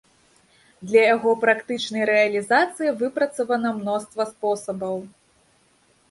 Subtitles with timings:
[0.91, 4.97] Для яго практычнай рэалізацыі выпрацавана мноства спосабаў.